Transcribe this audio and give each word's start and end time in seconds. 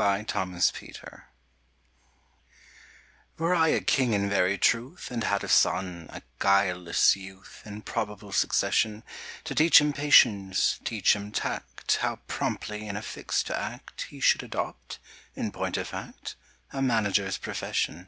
MANAGER'S 0.00 0.70
PERPLEXITIES 0.70 1.22
WERE 3.36 3.52
I 3.56 3.68
a 3.70 3.80
king 3.80 4.12
in 4.12 4.30
very 4.30 4.56
truth, 4.56 5.10
And 5.10 5.24
had 5.24 5.42
a 5.42 5.48
son—a 5.48 6.22
guileless 6.38 7.16
youth— 7.16 7.62
In 7.64 7.82
probable 7.82 8.30
succession; 8.30 9.02
To 9.42 9.56
teach 9.56 9.80
him 9.80 9.92
patience, 9.92 10.78
teach 10.84 11.16
him 11.16 11.32
tact, 11.32 11.96
How 12.00 12.20
promptly 12.28 12.86
in 12.86 12.94
a 12.96 13.02
fix 13.02 13.42
to 13.42 13.58
act, 13.58 14.02
He 14.02 14.20
should 14.20 14.44
adopt, 14.44 15.00
in 15.34 15.50
point 15.50 15.76
of 15.76 15.88
fact, 15.88 16.36
A 16.72 16.80
manager's 16.80 17.36
profession. 17.36 18.06